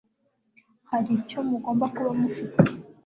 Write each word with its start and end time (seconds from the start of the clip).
hari 0.89 1.09
icyo 1.19 1.39
mugomba 1.49 1.85
kuba 1.95 2.11
mufite 2.19 2.59